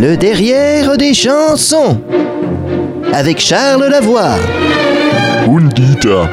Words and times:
Le 0.00 0.16
derrière 0.16 0.96
des 0.96 1.12
chansons. 1.12 2.00
Avec 3.12 3.38
Charles 3.38 3.86
Lavoie. 3.90 4.36
Und 5.46 5.74
Dieter. 5.74 6.26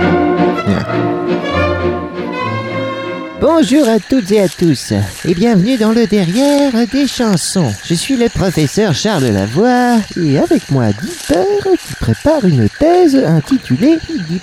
Bonjour 3.50 3.88
à 3.88 3.98
toutes 4.02 4.30
et 4.34 4.42
à 4.42 4.50
tous 4.50 4.92
et 5.24 5.34
bienvenue 5.34 5.78
dans 5.78 5.94
le 5.94 6.06
derrière 6.06 6.74
des 6.92 7.08
chansons. 7.08 7.72
Je 7.86 7.94
suis 7.94 8.18
le 8.18 8.28
professeur 8.28 8.94
Charles 8.94 9.28
Lavoie 9.28 10.00
et 10.22 10.38
avec 10.38 10.70
moi 10.70 10.88
Dieter 10.92 11.78
qui 11.80 11.96
prépare 11.96 12.44
une 12.44 12.68
thèse 12.78 13.16
intitulée 13.16 14.00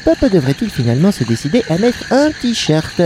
Pop 0.06 0.16
devrait-il 0.32 0.70
finalement 0.70 1.12
se 1.12 1.22
décider 1.22 1.62
à 1.68 1.76
mettre 1.76 1.98
un 2.10 2.30
t-shirt? 2.30 3.02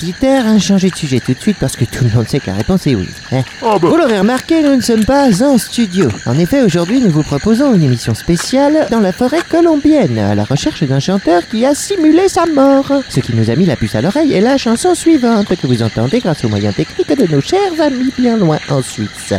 Dieter 0.00 0.38
a 0.38 0.58
changé 0.58 0.88
de 0.88 0.96
sujet 0.96 1.20
tout 1.20 1.34
de 1.34 1.38
suite 1.38 1.58
parce 1.60 1.76
que 1.76 1.84
tout 1.84 2.04
le 2.04 2.10
monde 2.16 2.28
sait 2.28 2.40
que 2.40 2.46
la 2.46 2.54
réponse 2.54 2.86
est 2.86 2.94
oui. 2.94 3.10
hein. 3.32 3.42
Ah 3.60 3.76
bah, 3.78 3.88
Vous 3.90 3.96
l'aurez 3.96 4.20
remarqué, 4.20 4.62
nous 4.62 4.76
ne 4.76 4.80
sommes 4.80 5.04
pas 5.04 5.28
en 5.44 5.58
studio. 5.58 6.08
En 6.24 6.38
effet, 6.38 6.62
aujourd'hui, 6.62 7.02
nous 7.02 7.10
vous 7.10 7.22
proposons 7.22 7.74
une 7.74 7.82
émission 7.82 8.14
spéciale 8.14 8.86
dans 8.90 9.00
la 9.00 9.12
forêt 9.12 9.42
colombienne, 9.50 10.18
à 10.18 10.34
la 10.34 10.44
recherche 10.44 10.82
d'un 10.82 10.98
chanteur 11.00 11.46
qui 11.46 11.66
a 11.66 11.74
simulé 11.74 12.30
sa 12.30 12.46
mort. 12.46 12.90
Ce 13.10 13.20
qui 13.20 13.36
nous 13.36 13.50
a 13.50 13.54
mis 13.54 13.66
la 13.66 13.76
puce 13.76 13.94
à 13.94 14.00
l'oreille 14.00 14.32
est 14.32 14.40
la 14.40 14.56
chanson 14.56 14.94
suivante 14.94 15.41
que 15.44 15.66
vous 15.66 15.82
entendez 15.82 16.20
grâce 16.20 16.44
aux 16.44 16.48
moyens 16.48 16.74
techniques 16.74 17.16
de 17.16 17.26
nos 17.26 17.40
chers 17.40 17.80
amis 17.80 18.12
bien 18.16 18.36
loin 18.36 18.58
en 18.68 18.82
Suisse. 18.82 19.34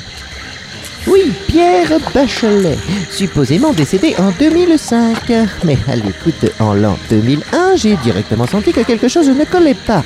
Oui, 1.08 1.34
Pierre 1.48 2.00
Bachelet, 2.14 2.78
supposément 3.12 3.74
décédé 3.74 4.16
en 4.18 4.32
2005. 4.32 5.32
Mais 5.66 5.78
à 5.88 5.96
l'écoute 5.96 6.46
en 6.60 6.74
l'an 6.74 6.98
2001, 7.10 7.76
j'ai 7.76 7.98
directement 7.98 8.48
senti 8.48 8.72
que 8.72 8.82
quelque 8.82 9.10
chose 9.10 9.28
ne 9.28 9.44
collait 9.44 9.74
pas. 9.74 10.04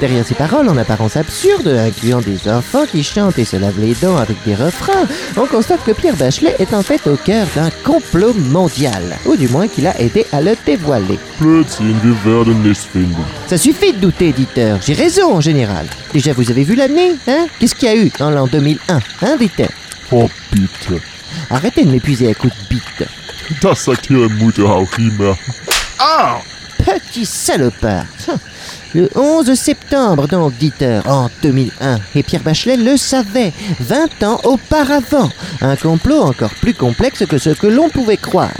Derrière 0.00 0.26
ces 0.26 0.34
paroles 0.34 0.68
en 0.68 0.76
apparence 0.76 1.16
absurdes, 1.16 1.68
incluant 1.68 2.20
des 2.20 2.50
enfants 2.50 2.84
qui 2.90 3.04
chantent 3.04 3.38
et 3.38 3.44
se 3.44 3.56
lavent 3.56 3.80
les 3.80 3.94
dents 3.94 4.16
avec 4.16 4.36
des 4.44 4.54
refrains, 4.54 5.06
on 5.36 5.46
constate 5.46 5.84
que 5.84 5.92
Pierre 5.92 6.16
Bachelet 6.16 6.56
est 6.58 6.74
en 6.74 6.82
fait 6.82 7.06
au 7.06 7.16
cœur 7.16 7.46
d'un 7.54 7.70
complot 7.84 8.34
mondial. 8.34 9.02
Ou 9.26 9.36
du 9.36 9.48
moins 9.48 9.68
qu'il 9.68 9.86
a 9.86 9.98
aidé 10.00 10.26
à 10.32 10.40
le 10.40 10.56
dévoiler. 10.66 11.18
Ça 13.46 13.56
suffit 13.56 13.92
de 13.92 13.98
douter, 13.98 14.28
éditeur. 14.28 14.78
J'ai 14.82 14.94
raison 14.94 15.34
en 15.36 15.40
général. 15.40 15.86
Déjà, 16.12 16.32
vous 16.32 16.50
avez 16.50 16.64
vu 16.64 16.74
l'année, 16.74 17.12
hein? 17.28 17.46
Qu'est-ce 17.58 17.74
qu'il 17.74 17.88
y 17.88 17.92
a 17.92 17.96
eu 17.96 18.10
en 18.20 18.30
l'an 18.30 18.46
2001, 18.46 18.96
hein, 18.96 19.36
éditeur 19.36 19.68
Oh 20.12 20.28
bitte. 20.52 21.00
Arrêtez 21.50 21.84
de 21.84 21.90
m'épuiser 21.90 22.30
à 22.30 22.34
coups 22.34 22.52
de 22.54 22.74
bite. 22.74 23.08
Das 23.62 23.78
sagt 23.80 24.10
ihre 24.10 24.28
Mutter 24.28 24.64
auch 24.64 24.98
immer. 24.98 25.36
Petit 26.78 27.26
salopard. 27.26 28.06
Le 28.94 29.08
11 29.14 29.54
septembre, 29.54 30.26
donc, 30.26 30.56
Dieter, 30.56 31.00
en 31.06 31.30
2001, 31.42 32.00
et 32.16 32.22
Pierre 32.24 32.42
Bachelet 32.42 32.76
le 32.76 32.96
savait, 32.96 33.52
20 33.78 34.22
ans 34.24 34.40
auparavant. 34.44 35.30
Un 35.60 35.76
complot 35.76 36.22
encore 36.22 36.54
plus 36.54 36.74
complexe 36.74 37.24
que 37.26 37.38
ce 37.38 37.50
que 37.50 37.68
l'on 37.68 37.88
pouvait 37.88 38.16
croire. 38.16 38.50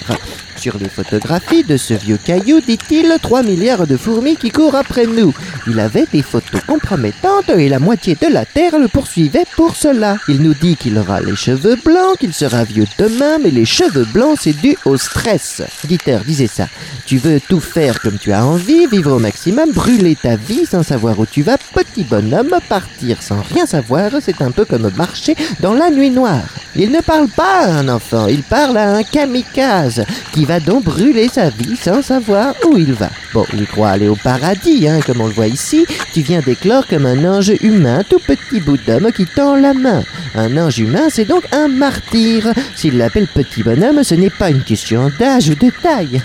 Sur 0.61 0.77
les 0.77 0.91
photographies 0.91 1.65
de 1.65 1.79
ce 1.79 1.95
vieux 1.95 2.19
caillou, 2.23 2.61
dit-il, 2.61 3.17
3 3.23 3.43
milliards 3.43 3.87
de 3.87 3.97
fourmis 3.97 4.37
qui 4.37 4.51
courent 4.51 4.75
après 4.75 5.07
nous. 5.07 5.33
Il 5.67 5.81
avait 5.81 6.05
des 6.13 6.21
photos 6.21 6.61
compromettantes 6.67 7.49
et 7.49 7.71
la 7.71 7.79
moitié 7.79 8.15
de 8.15 8.27
la 8.27 8.45
Terre 8.45 8.79
le 8.79 8.87
poursuivait 8.89 9.47
pour 9.57 9.75
cela. 9.75 10.19
Il 10.29 10.43
nous 10.43 10.53
dit 10.53 10.77
qu'il 10.77 10.99
aura 10.99 11.23
les 11.23 11.35
cheveux 11.35 11.77
blancs, 11.83 12.19
qu'il 12.19 12.35
sera 12.35 12.65
vieux 12.65 12.85
demain, 12.99 13.39
mais 13.43 13.51
les 13.51 13.65
cheveux 13.65 14.05
blancs, 14.13 14.37
c'est 14.39 14.53
dû 14.53 14.77
au 14.85 14.99
stress. 14.99 15.63
Dieter 15.85 16.19
disait 16.27 16.47
ça. 16.47 16.69
Tu 17.07 17.17
veux 17.17 17.41
tout 17.41 17.61
faire 17.61 17.99
comme 18.03 18.19
tu 18.19 18.31
as 18.31 18.45
envie, 18.45 18.87
vivre 18.87 19.13
au 19.13 19.19
maximum, 19.19 19.73
brûler 19.73 20.15
ta 20.15 20.37
vie 20.37 20.67
sans 20.67 20.83
savoir 20.83 21.19
où 21.19 21.25
tu 21.25 21.41
vas, 21.41 21.57
petit 21.57 22.05
bonhomme, 22.05 22.55
partir 22.69 23.23
sans 23.23 23.41
rien 23.41 23.65
savoir, 23.65 24.11
c'est 24.21 24.43
un 24.43 24.51
peu 24.51 24.67
comme 24.67 24.91
marcher 24.95 25.37
dans 25.61 25.73
la 25.73 25.89
nuit 25.89 26.11
noire. 26.11 26.60
Il 26.77 26.93
ne 26.93 27.01
parle 27.01 27.29
pas 27.29 27.65
à 27.65 27.79
un 27.79 27.89
enfant, 27.89 28.29
il 28.29 28.43
parle 28.43 28.77
à 28.77 28.95
un 28.95 29.03
kamikaze 29.03 30.05
qui 30.33 30.45
va 30.45 30.61
donc 30.61 30.85
brûler 30.85 31.29
sa 31.29 31.51
vie 31.51 31.77
sans 31.77 32.01
savoir 32.01 32.55
où 32.67 32.77
il 32.77 32.93
va. 32.93 33.11
Bon, 33.35 33.45
il 33.53 33.67
croit 33.67 33.91
aller 33.91 34.09
au 34.09 34.17
paradis, 34.17 34.89
hein, 34.89 35.01
comme 35.05 35.21
on 35.21 35.27
le 35.27 35.33
voit 35.33 35.49
ici. 35.49 35.85
Tu 36.13 36.21
viens 36.21 36.41
d'éclore 36.41 36.87
comme 36.87 37.07
un 37.07 37.25
ange 37.25 37.53
humain, 37.61 38.03
tout 38.09 38.21
petit 38.27 38.61
bout 38.61 38.79
d'homme 38.87 39.11
qui 39.13 39.27
tend 39.27 39.57
la 39.57 39.75
main. 39.75 40.03
Un 40.35 40.57
ange 40.57 40.79
humain, 40.79 41.09
c'est 41.11 41.25
donc 41.25 41.45
un 41.53 41.69
martyr. 41.69 42.53
S'il 42.77 42.97
l'appelle 42.99 43.27
petit 43.27 43.63
bonhomme, 43.63 44.03
ce 44.05 44.15
n'est 44.15 44.31
pas 44.31 44.51
une 44.51 44.63
question 44.63 45.11
d'âge 45.19 45.49
ou 45.51 45.55
de 45.55 45.71
taille. 45.83 46.23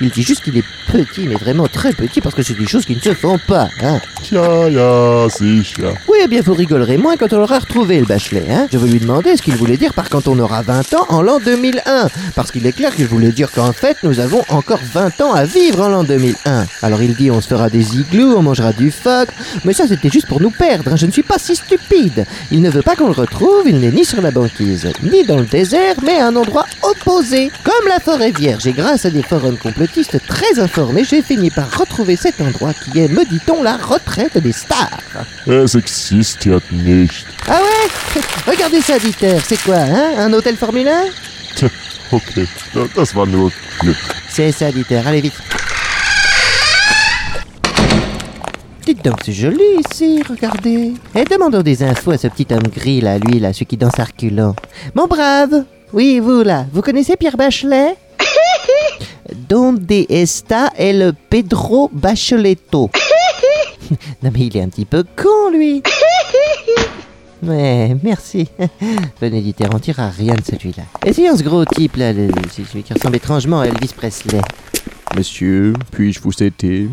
Il 0.00 0.10
dit 0.10 0.22
juste 0.22 0.42
qu'il 0.42 0.56
est 0.56 0.64
petit, 0.90 1.26
mais 1.28 1.34
vraiment 1.34 1.66
très 1.66 1.92
petit, 1.92 2.20
parce 2.20 2.34
que 2.34 2.42
c'est 2.42 2.56
des 2.58 2.66
choses 2.66 2.84
qui 2.86 2.96
ne 2.96 3.00
se 3.00 3.12
font 3.14 3.38
pas, 3.46 3.68
hein. 3.82 4.00
Ja, 4.30 5.28
sicher. 5.28 5.92
Oui, 6.08 6.18
eh 6.24 6.28
bien, 6.28 6.40
vous 6.40 6.54
rigolerez 6.54 6.96
moins 6.96 7.16
quand 7.16 7.32
on 7.32 7.42
aura 7.42 7.58
retrouvé 7.58 8.00
le 8.00 8.06
Bachelet, 8.06 8.46
hein. 8.50 8.66
Je 8.72 8.78
vais 8.78 8.88
lui 8.88 8.98
demander 9.00 9.36
ce 9.36 9.42
qu'il 9.42 9.54
voulait 9.56 9.76
dire 9.76 9.92
par 9.92 10.08
quand 10.08 10.28
on 10.28 10.38
aura 10.38 10.62
20 10.62 10.94
ans 10.94 11.06
en 11.10 11.20
l'an 11.22 11.38
2001. 11.44 12.08
Parce 12.34 12.50
qu'il 12.50 12.66
est 12.66 12.72
clair 12.72 12.94
qu'il 12.94 13.06
voulait 13.06 13.32
dire 13.32 13.50
qu'en 13.52 13.72
fait, 13.72 13.96
nous 14.02 14.20
avons 14.20 14.42
encore 14.48 14.80
20 14.94 15.20
ans 15.20 15.32
à 15.34 15.44
vivre 15.44 15.80
en 15.82 15.88
l'an 15.88 16.04
2001. 16.04 16.66
Alors 16.82 17.02
il 17.02 17.14
dit 17.14 17.30
on 17.30 17.40
se 17.40 17.48
fera 17.48 17.68
des 17.70 17.96
igloos, 17.96 18.36
on 18.36 18.42
mangera 18.42 18.72
du 18.72 18.90
phoque. 18.90 19.28
Mais 19.64 19.72
ça, 19.74 19.86
c'était 19.86 20.08
juste 20.10 20.26
pour 20.26 20.40
nous 20.40 20.50
perdre. 20.50 20.92
hein. 20.92 20.96
Je 20.96 21.06
ne 21.06 21.10
suis 21.10 21.22
pas 21.22 21.38
si 21.38 21.54
stupide. 21.56 22.24
Il 22.50 22.62
ne 22.62 22.70
veut 22.70 22.82
pas 22.82 22.96
qu'on 22.96 23.06
le 23.08 23.12
retrouve, 23.12 23.47
il 23.66 23.80
n'est 23.80 23.90
ni 23.90 24.04
sur 24.04 24.20
la 24.20 24.30
banquise, 24.30 24.88
ni 25.02 25.24
dans 25.24 25.38
le 25.38 25.44
désert, 25.46 25.96
mais 26.04 26.18
à 26.18 26.26
un 26.28 26.36
endroit 26.36 26.64
opposé, 26.82 27.50
comme 27.64 27.88
la 27.88 28.00
forêt 28.00 28.30
vierge. 28.30 28.66
Et 28.66 28.72
grâce 28.72 29.04
à 29.06 29.10
des 29.10 29.22
forums 29.22 29.58
complotistes 29.58 30.18
très 30.26 30.58
informés, 30.58 31.04
j'ai 31.04 31.22
fini 31.22 31.50
par 31.50 31.70
retrouver 31.78 32.16
cet 32.16 32.40
endroit 32.40 32.72
qui 32.74 32.98
est, 33.00 33.08
me 33.08 33.24
dit-on, 33.24 33.62
la 33.62 33.76
retraite 33.76 34.38
des 34.38 34.52
stars. 34.52 34.98
Es 35.46 35.76
existiert 35.76 36.60
nicht. 36.72 37.26
Ah 37.48 37.60
ouais? 37.60 38.20
Regardez 38.46 38.80
ça, 38.80 38.98
Dieter. 38.98 39.38
C'est 39.46 39.60
quoi, 39.62 39.76
hein? 39.76 40.12
Un 40.18 40.32
hôtel 40.32 40.56
Formule 40.56 40.88
1 40.88 41.04
Tja, 41.56 41.66
okay. 42.12 42.46
Da- 42.74 42.80
Das 42.96 43.14
war 43.14 43.26
nur 43.26 43.50
Glück. 43.80 43.96
C'est 44.28 44.52
ça, 44.52 44.70
Dieter. 44.70 45.02
Allez, 45.06 45.20
vite. 45.20 45.34
Dites 48.88 49.04
donc, 49.04 49.16
c'est 49.22 49.34
joli 49.34 49.60
ici, 49.90 50.22
regardez. 50.26 50.94
Et 51.14 51.24
demandons 51.24 51.60
des 51.60 51.82
infos 51.82 52.12
à 52.12 52.16
ce 52.16 52.26
petit 52.26 52.46
homme 52.50 52.62
gris, 52.74 53.02
là, 53.02 53.18
lui, 53.18 53.38
là, 53.38 53.52
celui 53.52 53.66
qui 53.66 53.76
danse 53.76 53.98
à 53.98 54.04
reculons. 54.04 54.54
Mon 54.94 55.06
brave 55.06 55.64
Oui, 55.92 56.20
vous, 56.20 56.42
là, 56.42 56.64
vous 56.72 56.80
connaissez 56.80 57.14
Pierre 57.18 57.36
Bachelet? 57.36 57.96
Donde 59.50 60.06
está 60.08 60.72
el 60.78 61.12
Pedro 61.28 61.90
Bacheletto 61.92 62.88
Non 64.22 64.30
mais 64.32 64.46
il 64.46 64.56
est 64.56 64.62
un 64.62 64.70
petit 64.70 64.86
peu 64.86 65.04
con, 65.16 65.50
lui 65.52 65.82
Ouais, 67.42 67.94
merci. 68.02 68.48
Venez, 69.20 69.42
Dieter, 69.42 69.66
on 69.70 69.78
tirera 69.80 70.08
rien 70.08 70.32
de 70.34 70.42
celui-là. 70.42 70.84
Essayons 71.04 71.36
ce 71.36 71.42
gros 71.42 71.66
type, 71.66 71.96
là, 71.96 72.14
le- 72.14 72.30
celui 72.50 72.82
qui 72.82 72.94
ressemble 72.94 73.16
étrangement 73.16 73.60
à 73.60 73.66
Elvis 73.66 73.92
Presley? 73.94 74.40
Monsieur, 75.14 75.74
puis-je 75.92 76.20
vous 76.20 76.32
aider? 76.42 76.88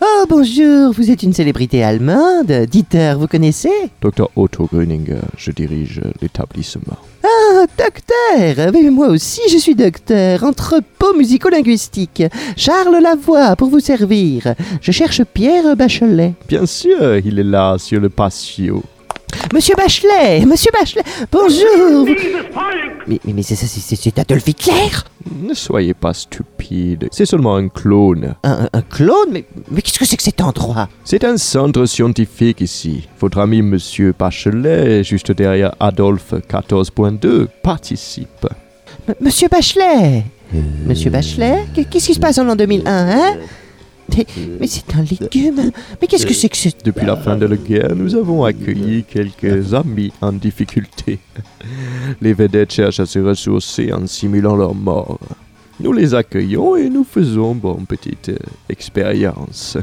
Oh, 0.00 0.24
bonjour, 0.28 0.92
vous 0.92 1.10
êtes 1.10 1.22
une 1.22 1.32
célébrité 1.32 1.82
allemande. 1.82 2.50
Dieter, 2.70 3.14
vous 3.18 3.26
connaissez? 3.26 3.70
Dr. 4.00 4.28
Otto 4.36 4.68
Gröninger, 4.72 5.20
je 5.36 5.50
dirige 5.50 6.00
l'établissement. 6.20 6.96
Ah, 7.22 7.64
docteur 7.78 8.72
Mais 8.72 8.90
moi 8.90 9.08
aussi, 9.08 9.40
je 9.50 9.56
suis 9.58 9.74
docteur. 9.74 10.42
Entrepôt 10.44 11.14
musico-linguistique. 11.16 12.22
Charles 12.56 12.98
Lavoie, 13.02 13.56
pour 13.56 13.68
vous 13.68 13.80
servir. 13.80 14.54
Je 14.80 14.92
cherche 14.92 15.22
Pierre 15.24 15.74
Bachelet. 15.76 16.34
Bien 16.48 16.66
sûr, 16.66 17.16
il 17.24 17.38
est 17.38 17.44
là 17.44 17.76
sur 17.78 18.00
le 18.00 18.08
patio. 18.10 18.82
Monsieur 19.52 19.74
Bachelet 19.76 20.44
Monsieur 20.46 20.70
Bachelet 20.72 21.02
Bonjour. 21.30 22.06
Mais, 23.06 23.20
mais, 23.24 23.32
mais 23.34 23.42
c'est 23.42 24.18
Adolf 24.18 24.46
Hitler? 24.48 24.72
Ne 25.42 25.54
soyez 25.54 25.94
pas 25.94 26.12
stupide, 26.14 27.08
c'est 27.10 27.26
seulement 27.26 27.56
un 27.56 27.68
clone. 27.68 28.34
un, 28.42 28.68
clone? 28.90 29.28
Mais, 29.32 29.44
mais 29.70 29.80
qu'est-ce 29.82 29.98
que 29.98 30.04
c'est 30.04 30.16
que 30.16 30.22
cet 30.22 30.40
endroit? 30.40 30.88
C'est 31.04 31.24
un 31.24 31.36
centre 31.36 31.84
scientifique 31.86 32.60
ici. 32.60 33.08
Votre 33.20 33.38
ami 33.38 33.62
Monsieur 33.62 34.14
Bachelet, 34.18 35.02
juste 35.04 35.32
derrière 35.32 35.74
Adolphe 35.80 36.34
14.2, 36.48 37.46
participe. 37.62 38.46
M- 39.08 39.14
Monsieur 39.20 39.48
Bachelet. 39.48 40.24
Monsieur 40.86 41.10
Bachelet 41.10 41.64
Qu- 41.74 41.84
Qu'est-ce 41.86 42.06
qui 42.06 42.14
se 42.14 42.20
passe 42.20 42.38
en 42.38 42.44
l'an 42.44 42.54
2001, 42.56 42.86
hein? 42.86 43.36
Mais, 44.16 44.26
mais 44.60 44.66
c'est 44.66 44.94
un 44.94 45.02
légume 45.02 45.70
Mais 46.00 46.06
qu'est-ce 46.06 46.26
que 46.26 46.34
c'est 46.34 46.48
que 46.48 46.56
ce... 46.56 46.68
Depuis 46.84 47.06
la 47.06 47.16
fin 47.16 47.36
de 47.36 47.46
la 47.46 47.56
guerre, 47.56 47.94
nous 47.96 48.14
avons 48.14 48.44
accueilli 48.44 49.04
quelques 49.04 49.72
amis 49.74 50.12
en 50.20 50.32
difficulté. 50.32 51.18
Les 52.20 52.34
vedettes 52.34 52.72
cherchent 52.72 53.00
à 53.00 53.06
se 53.06 53.18
ressourcer 53.18 53.92
en 53.92 54.06
simulant 54.06 54.56
leur 54.56 54.74
mort. 54.74 55.18
Nous 55.80 55.92
les 55.92 56.14
accueillons 56.14 56.76
et 56.76 56.88
nous 56.88 57.04
faisons, 57.04 57.54
bon, 57.54 57.76
petite 57.86 58.28
euh, 58.28 58.36
expérience. 58.68 59.76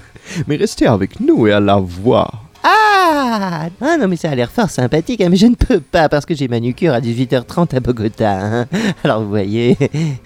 Mais 0.48 0.56
restez 0.56 0.88
avec 0.88 1.20
nous 1.20 1.48
et 1.48 1.52
à 1.52 1.60
la 1.60 1.78
voir. 1.78 2.46
Ah 2.64 3.68
Ah 3.82 3.98
non 4.00 4.08
mais 4.08 4.16
ça 4.16 4.30
a 4.30 4.36
l'air 4.36 4.52
fort 4.52 4.70
sympathique, 4.70 5.20
hein, 5.22 5.30
mais 5.32 5.36
je 5.36 5.48
ne 5.48 5.56
peux 5.56 5.80
pas 5.80 6.08
parce 6.10 6.26
que 6.28 6.36
j'ai 6.36 6.48
manucure 6.48 6.94
à 6.94 7.02
18h30 7.02 7.76
à 7.76 7.80
Bogota. 7.80 8.32
hein. 8.40 8.68
Alors 9.04 9.22
vous 9.24 9.30
voyez... 9.30 9.76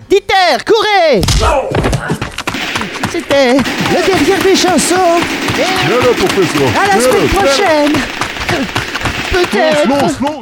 Dieter, 0.10 0.58
courez 0.68 1.22
C'était 3.36 4.14
le 4.14 4.26
derrière 4.26 4.40
des 4.44 4.56
chansons. 4.56 5.20
Et 5.60 5.64
à 6.80 6.96
la 6.96 7.02
semaine 7.02 7.28
prochaine. 7.28 7.94
Peut-être! 9.32 10.36